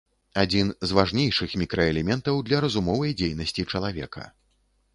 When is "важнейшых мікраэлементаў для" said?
0.99-2.63